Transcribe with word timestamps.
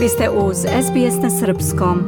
Vi 0.00 0.08
ste 0.08 0.30
uz 0.30 0.56
SBS 0.56 1.22
na 1.22 1.30
Srpskom. 1.30 1.98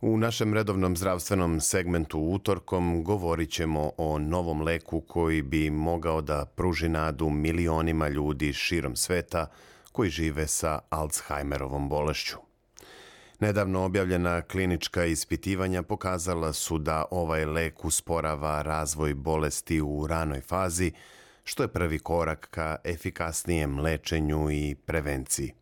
U 0.00 0.16
našem 0.16 0.54
redovnom 0.54 0.96
zdravstvenom 0.96 1.60
segmentu 1.60 2.18
utorkom 2.18 3.04
govorit 3.04 3.50
ćemo 3.50 3.92
o 3.96 4.18
novom 4.18 4.62
leku 4.62 5.00
koji 5.00 5.42
bi 5.42 5.70
mogao 5.70 6.20
da 6.20 6.44
pruži 6.56 6.88
nadu 6.88 7.30
milionima 7.30 8.08
ljudi 8.08 8.52
širom 8.52 8.96
sveta 8.96 9.46
koji 9.92 10.10
žive 10.10 10.46
sa 10.46 10.78
Alzheimerovom 10.90 11.88
bolešću. 11.88 12.36
Nedavno 13.40 13.84
objavljena 13.84 14.42
klinička 14.42 15.04
ispitivanja 15.04 15.82
pokazala 15.82 16.52
su 16.52 16.78
da 16.78 17.04
ovaj 17.10 17.44
lek 17.44 17.84
usporava 17.84 18.62
razvoj 18.62 19.14
bolesti 19.14 19.80
u 19.80 20.06
ranoj 20.06 20.40
fazi, 20.40 20.92
što 21.44 21.62
je 21.62 21.68
prvi 21.68 21.98
korak 21.98 22.48
ka 22.50 22.76
efikasnijem 22.84 23.78
lečenju 23.78 24.50
i 24.50 24.74
prevenciji. 24.86 25.59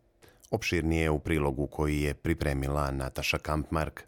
Opširnije 0.51 1.09
u 1.09 1.19
prilogu 1.19 1.67
koji 1.67 2.01
je 2.01 2.13
pripremila 2.13 2.91
Nataša 2.91 3.37
Kampmark. 3.37 4.03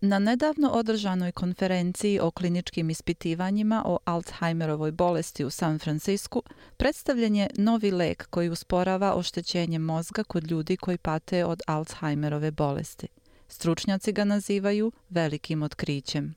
Na 0.00 0.18
nedavno 0.18 0.70
održanoj 0.70 1.32
konferenciji 1.32 2.20
o 2.20 2.30
kliničkim 2.30 2.90
ispitivanjima 2.90 3.82
o 3.86 3.98
Alzheimerovoj 4.04 4.92
bolesti 4.92 5.44
u 5.44 5.50
San 5.50 5.78
Francisku 5.78 6.42
predstavljen 6.76 7.34
je 7.36 7.48
novi 7.58 7.90
lek 7.90 8.26
koji 8.30 8.48
usporava 8.48 9.14
oštećenje 9.14 9.78
mozga 9.78 10.24
kod 10.24 10.50
ljudi 10.50 10.76
koji 10.76 10.98
pate 10.98 11.44
od 11.44 11.60
Alzheimerove 11.66 12.50
bolesti. 12.50 13.08
Stručnjaci 13.48 14.12
ga 14.12 14.24
nazivaju 14.24 14.92
velikim 15.10 15.62
otkrićem. 15.62 16.34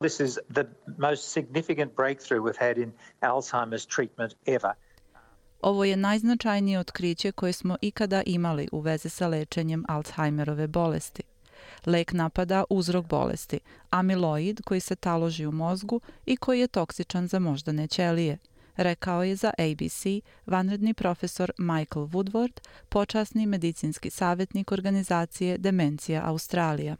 This 0.00 0.20
is 0.20 0.38
the 0.54 0.64
most 0.98 1.32
significant 1.32 1.96
breakthrough 1.96 2.44
we've 2.44 2.58
had 2.58 2.78
in 2.78 2.92
Alzheimer's 3.20 3.86
treatment 3.96 4.34
ever. 4.46 4.72
Ovo 5.64 5.84
je 5.84 5.96
najznačajnije 5.96 6.78
otkriće 6.78 7.32
koje 7.32 7.52
smo 7.52 7.76
ikada 7.80 8.22
imali 8.26 8.68
u 8.72 8.80
vezi 8.80 9.08
sa 9.08 9.28
lečenjem 9.28 9.84
Alzheimerove 9.88 10.66
bolesti. 10.66 11.22
Lek 11.86 12.12
napada 12.12 12.64
uzrok 12.70 13.06
bolesti, 13.06 13.60
amiloid 13.90 14.60
koji 14.64 14.80
se 14.80 14.96
taloži 14.96 15.46
u 15.46 15.52
mozgu 15.52 16.00
i 16.26 16.36
koji 16.36 16.60
je 16.60 16.68
toksičan 16.68 17.28
za 17.28 17.38
moždane 17.38 17.86
ćelije, 17.88 18.38
rekao 18.76 19.24
je 19.24 19.36
za 19.36 19.50
ABC 19.58 20.06
vanredni 20.46 20.94
profesor 20.94 21.52
Michael 21.58 22.06
Woodward, 22.06 22.60
počasni 22.88 23.46
medicinski 23.46 24.10
savjetnik 24.10 24.72
organizacije 24.72 25.58
Demencija 25.58 26.22
Australija. 26.24 26.96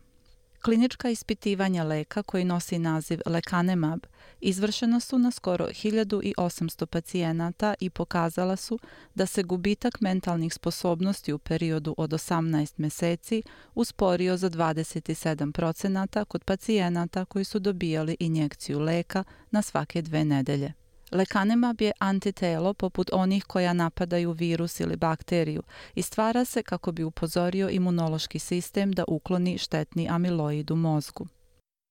Klinička 0.64 1.08
ispitivanja 1.08 1.84
leka 1.84 2.22
koji 2.22 2.44
nosi 2.44 2.78
naziv 2.78 3.20
Lekanemab 3.26 4.00
izvršena 4.40 5.00
su 5.00 5.18
na 5.18 5.30
skoro 5.30 5.66
1800 5.66 6.86
pacijenata 6.86 7.74
i 7.80 7.90
pokazala 7.90 8.56
su 8.56 8.78
da 9.14 9.26
se 9.26 9.42
gubitak 9.42 10.00
mentalnih 10.00 10.54
sposobnosti 10.54 11.32
u 11.32 11.38
periodu 11.38 11.94
od 11.98 12.10
18 12.10 12.72
meseci 12.76 13.42
usporio 13.74 14.36
za 14.36 14.50
27% 14.50 16.24
kod 16.24 16.44
pacijenata 16.44 17.24
koji 17.24 17.44
su 17.44 17.58
dobijali 17.58 18.16
injekciju 18.20 18.80
leka 18.80 19.24
na 19.50 19.62
svake 19.62 20.02
dve 20.02 20.24
nedelje. 20.24 20.83
Lekanemab 21.14 21.80
je 21.80 21.92
antitelo 21.98 22.74
poput 22.74 23.10
onih 23.12 23.44
koja 23.44 23.72
napadaju 23.72 24.32
virus 24.32 24.80
ili 24.80 24.96
bakteriju 24.96 25.62
i 25.94 26.02
stvara 26.02 26.44
se 26.44 26.62
kako 26.62 26.92
bi 26.92 27.04
upozorio 27.04 27.68
imunološki 27.68 28.38
sistem 28.38 28.92
da 28.92 29.04
ukloni 29.08 29.58
štetni 29.58 30.08
amiloid 30.10 30.70
u 30.70 30.76
mozgu. 30.76 31.26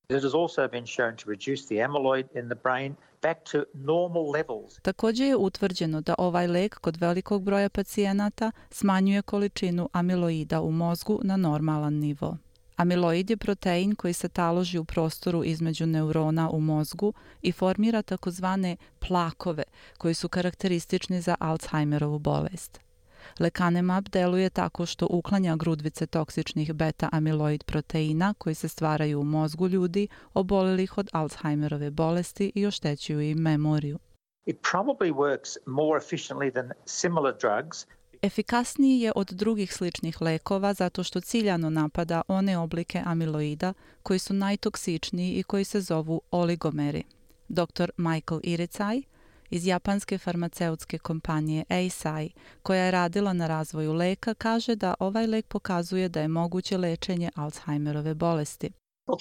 It 0.10 0.24
has 0.24 0.34
also 0.34 0.68
been 0.68 0.86
shown 0.86 1.24
to 1.24 1.30
reduce 1.30 1.64
the 1.66 1.76
amyloid 1.76 2.26
in 2.36 2.46
the 2.50 2.60
brain 2.64 2.96
back 3.22 3.40
to 3.52 3.64
normal 3.74 4.32
levels. 4.32 4.80
Također 4.82 5.28
je 5.28 5.36
utvrđeno 5.36 6.02
da 6.02 6.16
ovaj 6.18 6.48
lek 6.48 6.80
kod 6.80 6.98
velikog 6.98 7.44
broja 7.44 7.70
pacijenata 7.70 8.52
smanjuje 8.70 9.22
količinu 9.22 9.90
amiloida 9.94 10.62
u 10.62 10.72
mozgu 10.72 11.20
na 11.24 11.38
normalan 11.38 11.94
nivo. 11.94 12.38
Amiloid 12.76 13.30
je 13.30 13.38
protein 13.38 13.96
koji 13.96 14.14
se 14.14 14.30
taloži 14.30 14.78
u 14.78 14.86
prostoru 14.86 15.44
između 15.44 15.86
neurona 15.86 16.50
u 16.50 16.59
mozgu 16.59 17.14
i 17.42 17.52
formira 17.52 18.02
takozvane 18.02 18.78
plakove 19.00 19.64
koji 19.97 20.14
su 20.14 20.30
karakteristični 20.30 21.22
za 21.22 21.36
Alzheimerovu 21.40 22.20
bolest. 22.20 22.80
Lekanemab 23.40 24.09
deluje 24.09 24.50
tako 24.50 24.86
što 24.86 25.08
uklanja 25.09 25.56
grudvice 25.56 26.08
toksičnih 26.08 26.74
beta-amiloid 26.74 27.64
proteina 27.64 28.34
koji 28.38 28.56
se 28.56 28.68
stvaraju 28.68 29.20
u 29.20 29.24
mozgu 29.24 29.68
ljudi 29.68 30.08
obolelih 30.34 30.97
od 30.97 31.09
Alzheimerove 31.12 31.92
bolesti 31.92 32.52
i 32.56 32.68
oštećuju 32.68 33.22
im 33.22 33.38
memoriju. 33.38 34.00
It 34.46 34.58
probably 34.62 35.12
works 35.12 35.58
more 35.66 36.00
efficiently 36.00 36.52
than 36.52 36.72
similar 36.86 37.34
drugs 37.42 37.86
Efikasniji 38.23 39.00
je 39.00 39.11
od 39.16 39.28
drugih 39.28 39.73
sličnih 39.73 40.22
lekova 40.22 40.73
zato 40.73 41.03
što 41.03 41.22
ciljano 41.22 41.69
napada 41.69 42.22
one 42.28 42.57
oblike 42.57 43.01
amiloida 43.06 43.73
koji 44.03 44.19
su 44.19 44.34
najtoksičniji 44.34 45.34
i 45.34 45.44
koji 45.44 45.63
se 45.63 45.81
zovu 45.81 46.22
oligomeri. 46.31 47.03
Dr. 47.47 47.89
Michael 47.97 48.39
Iricaj 48.44 49.01
iz 49.50 49.67
japanske 49.67 50.17
farmaceutske 50.17 50.97
kompanije 50.97 51.66
Eisai, 51.69 52.29
koja 52.61 52.84
je 52.84 52.91
radila 52.91 53.34
na 53.34 53.47
razvoju 53.47 53.94
leka, 53.94 54.34
kaže 54.34 54.75
da 54.75 54.94
ovaj 55.00 55.28
lek 55.28 55.47
pokazuje 55.47 56.09
da 56.09 56.22
je 56.22 56.28
moguće 56.28 56.78
lečenje 56.78 57.29
Alzheimerove 57.35 58.13
bolesti. 58.13 58.72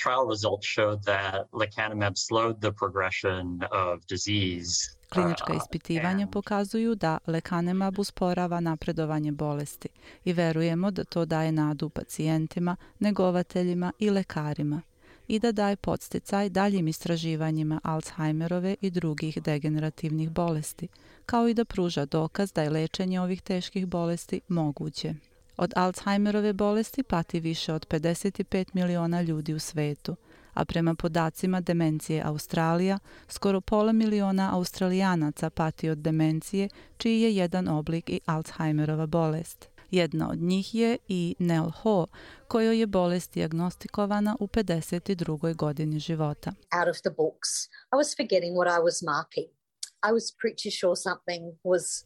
Trial 0.02 0.28
results 0.30 0.66
showed 0.76 1.02
that 1.04 1.48
lecanemab 1.52 2.14
slowed 2.16 2.60
the 2.60 2.72
progression 2.72 3.60
of 3.62 4.00
disease 4.08 5.01
Klinička 5.12 5.55
ispitivanja 5.55 6.27
pokazuju 6.27 6.95
da 6.95 7.19
lekanemab 7.27 7.99
usporava 7.99 8.61
napredovanje 8.61 9.33
bolesti 9.33 9.89
i 10.25 10.33
verujemo 10.33 10.91
da 10.91 11.05
to 11.05 11.25
daje 11.25 11.53
nadu 11.53 11.89
pacijentima, 11.89 12.77
negovateljima 12.99 13.93
i 13.99 14.11
lekarima 14.11 14.83
i 15.28 15.39
da 15.39 15.53
daje 15.53 15.77
podsticaj 15.77 16.49
daljim 16.49 16.89
istraživanjima 16.89 17.81
Alzheimerove 17.83 18.77
i 18.81 18.91
drugih 18.91 19.43
degenerativnih 19.43 20.31
bolesti, 20.31 20.89
kao 21.27 21.49
i 21.49 21.55
da 21.55 21.65
pruža 21.65 22.05
dokaz 22.05 22.53
da 22.53 22.62
je 22.62 22.71
lečenje 22.71 23.21
ovih 23.21 23.43
teških 23.43 23.87
bolesti 23.87 24.41
moguće. 24.49 25.15
Od 25.56 25.73
Alzheimerove 25.77 26.53
bolesti 26.53 27.03
pati 27.03 27.41
više 27.41 27.73
od 27.73 27.87
55 27.89 28.65
miliona 28.73 29.23
ljudi 29.23 29.55
u 29.55 29.59
svetu, 29.59 30.17
a 30.52 30.64
prema 30.64 30.94
podacima 30.94 31.60
Demencije 31.60 32.22
Australija, 32.24 32.98
skoro 33.28 33.60
pola 33.60 33.92
miliona 33.92 34.56
australijanaca 34.56 35.50
pati 35.50 35.90
od 35.90 35.98
demencije, 35.98 36.68
čiji 36.96 37.20
je 37.20 37.36
jedan 37.36 37.68
oblik 37.68 38.10
i 38.10 38.20
Alzheimerova 38.26 39.06
bolest. 39.06 39.68
Jedna 39.90 40.30
od 40.30 40.38
njih 40.38 40.74
je 40.74 40.98
i 41.08 41.34
Nell 41.38 41.70
Ho, 41.70 42.06
kojoj 42.48 42.80
je 42.80 42.86
bolest 42.86 43.34
diagnostikovana 43.34 44.36
u 44.40 44.46
52. 44.46 45.54
godini 45.54 45.98
života. 45.98 46.52
Out 46.80 46.88
of 46.88 46.96
the 46.96 47.10
books, 47.10 47.50
I 47.92 47.96
was 47.96 48.16
forgetting 48.16 48.56
what 48.56 48.78
I 48.78 48.80
was 48.80 49.04
marking. 49.04 49.62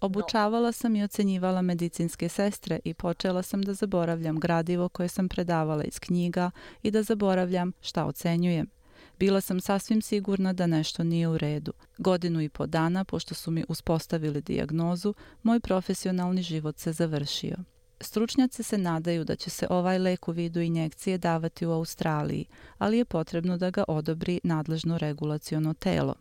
Obučavala 0.01 0.73
sam 0.73 0.97
i 0.97 1.03
ocenjivala 1.03 1.63
medicinske 1.63 2.29
sestre 2.29 2.81
i 2.85 2.95
počela 2.95 3.43
sam 3.43 3.63
da 3.63 3.75
zaboravljam 3.75 4.41
gradivo 4.41 4.89
koje 4.89 5.09
sam 5.09 5.29
predavala 5.29 5.85
iz 5.85 5.99
knjiga 5.99 6.51
i 6.83 6.91
da 6.91 7.03
zaboravljam 7.03 7.73
šta 7.81 8.05
ocenjujem. 8.05 8.71
Bila 9.19 9.41
sam 9.41 9.61
sasvim 9.61 10.03
sigurna 10.03 10.53
da 10.53 10.67
nešto 10.67 11.05
nije 11.05 11.29
u 11.29 11.39
redu. 11.39 11.73
Godinu 11.99 12.41
i 12.41 12.49
po 12.49 12.67
dana, 12.67 13.05
pošto 13.05 13.35
su 13.35 13.51
mi 13.51 13.65
uspostavili 13.69 14.43
dijagnozu, 14.43 15.15
moj 15.43 15.61
profesionalni 15.61 16.43
život 16.43 16.79
se 16.79 16.93
završio. 16.93 17.57
Stručnjaci 18.01 18.63
se 18.63 18.79
nadaju 18.79 19.25
da 19.25 19.37
će 19.37 19.51
se 19.51 19.67
ovaj 19.71 19.99
lek 19.99 20.29
u 20.29 20.33
vidu 20.33 20.61
injekcije 20.61 21.19
davati 21.19 21.67
u 21.67 21.73
Australiji, 21.73 22.47
ali 22.79 22.99
je 22.99 23.05
potrebno 23.05 23.57
da 23.57 23.71
ga 23.71 23.85
odobri 23.89 24.41
nadležno 24.45 24.99
regulaciono 24.99 25.75
telo. 25.75 26.15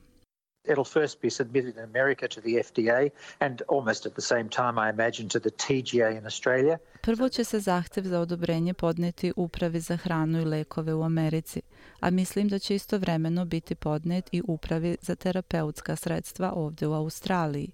It'll 0.67 0.93
first 0.93 1.21
be 1.21 1.29
submitted 1.29 1.75
in 1.77 1.83
America 1.83 2.27
to 2.27 2.41
the 2.41 2.49
FDA 2.49 3.09
and 3.39 3.61
almost 3.67 4.05
at 4.05 4.13
the 4.13 4.21
same 4.21 4.49
time 4.49 4.87
I 4.87 4.89
imagine 4.89 5.29
to 5.29 5.39
the 5.39 5.49
TGA 5.49 6.17
in 6.17 6.25
Australia. 6.25 6.77
Prvo 7.01 7.29
će 7.29 7.43
se 7.43 7.59
zahtev 7.59 8.03
za 8.03 8.19
odobrenje 8.19 8.73
podneti 8.73 9.33
Upravi 9.35 9.79
za 9.79 9.97
hranu 9.97 10.41
i 10.41 10.45
lekove 10.45 10.93
u 10.93 11.03
Americi, 11.03 11.61
a 11.99 12.09
mislim 12.09 12.47
da 12.47 12.59
će 12.59 12.75
istovremeno 12.75 13.45
biti 13.45 13.75
podnet 13.75 14.29
i 14.31 14.41
Upravi 14.47 14.97
za 15.01 15.15
terapeutska 15.15 15.95
sredstva 15.95 16.51
ovdje 16.55 16.87
u 16.87 16.93
Australiji. 16.93 17.71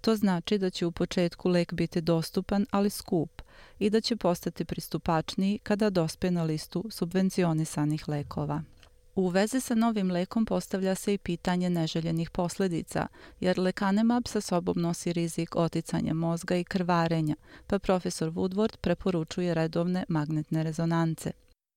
To 0.00 0.16
znači 0.16 0.58
da 0.58 0.70
će 0.70 0.86
u 0.86 0.92
početku 0.92 1.48
lek 1.48 1.72
biti 1.72 2.00
dostupan, 2.00 2.66
ali 2.70 2.90
skup, 2.90 3.42
i 3.78 3.90
da 3.90 4.00
će 4.00 4.16
postati 4.16 4.64
pristupačniji 4.64 5.58
kada 5.62 5.90
dospe 5.90 6.30
na 6.30 6.42
listu 6.42 6.84
subvencionisanih 6.90 8.08
lekova. 8.08 8.62
U 9.14 9.28
vezi 9.28 9.60
sa 9.60 9.74
novim 9.74 10.10
lekom 10.10 10.46
postavlja 10.46 10.94
se 10.94 11.14
i 11.14 11.18
pitanje 11.18 11.70
neželjenih 11.70 12.30
posljedica, 12.30 13.06
jer 13.40 13.58
lekanemab 13.58 14.28
sa 14.28 14.40
sobom 14.40 14.80
nosi 14.80 15.12
rizik 15.12 15.56
oticanja 15.56 16.14
mozga 16.14 16.56
i 16.56 16.64
krvarenja, 16.64 17.36
pa 17.66 17.78
profesor 17.78 18.30
Woodward 18.30 18.76
preporučuje 18.76 19.54
redovne 19.54 20.04
magnetne 20.08 20.62
rezonance. 20.62 21.32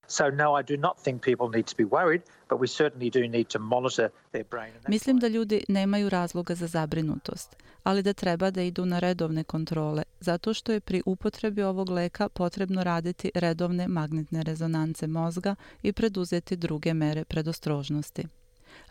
So 0.08 0.30
no, 0.30 0.60
I 0.60 0.64
do 0.64 0.78
not 0.78 1.04
think 1.04 1.22
people 1.22 1.58
need 1.58 1.66
to 1.66 1.76
be 1.78 1.84
worried, 1.84 2.22
but 2.50 2.60
we 2.60 2.68
certainly 2.68 3.10
do 3.10 3.38
need 3.38 3.48
to 3.48 3.60
monitor 3.60 4.10
their 4.32 4.46
brain. 4.52 4.74
Mislim 4.88 5.20
da 5.20 5.28
ljudi 5.28 5.64
nemaju 5.68 6.10
razloga 6.10 6.56
za 6.56 6.68
zabrinutost, 6.68 7.56
ali 7.84 8.04
da 8.04 8.14
treba 8.14 8.52
da 8.52 8.62
idu 8.62 8.86
na 8.86 9.00
redovne 9.00 9.44
kontrole, 9.44 10.04
zato 10.20 10.54
što 10.54 10.72
je 10.72 10.80
pri 10.80 11.02
upotrebi 11.06 11.64
ovog 11.64 11.90
leka 11.90 12.30
potrebno 12.30 12.84
raditi 12.84 13.32
redovne 13.36 13.88
magnetne 13.88 14.44
rezonance 14.44 15.08
mozga 15.08 15.56
i 15.84 15.94
preduzeti 15.94 16.56
druge 16.56 16.94
mere 16.94 17.26
predostrožnosti. 17.26 18.26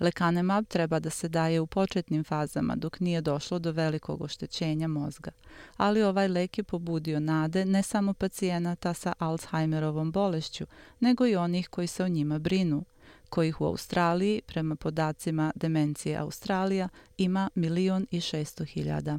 Lekanemab 0.00 0.64
treba 0.68 0.98
da 0.98 1.10
se 1.10 1.28
daje 1.28 1.60
u 1.60 1.66
početnim 1.66 2.24
fazama 2.24 2.76
dok 2.76 3.00
nije 3.00 3.20
došlo 3.20 3.58
do 3.58 3.72
velikog 3.72 4.22
oštećenja 4.22 4.88
mozga, 4.88 5.30
ali 5.76 6.02
ovaj 6.02 6.28
lek 6.28 6.58
je 6.58 6.64
pobudio 6.64 7.20
nade 7.20 7.64
ne 7.64 7.82
samo 7.82 8.14
pacijenata 8.14 8.94
sa 8.94 9.12
Alzheimerovom 9.18 10.12
bolešću, 10.12 10.66
nego 11.00 11.26
i 11.26 11.36
onih 11.36 11.68
koji 11.68 11.86
se 11.86 12.04
o 12.04 12.08
njima 12.08 12.38
brinu, 12.38 12.84
kojih 13.28 13.60
u 13.60 13.64
Australiji, 13.64 14.42
prema 14.46 14.76
podacima 14.76 15.52
Demencije 15.54 16.16
Australija, 16.16 16.88
ima 17.16 17.50
milion 17.54 18.06
i 18.10 18.20
šesto 18.20 18.64
hiljada. 18.64 19.18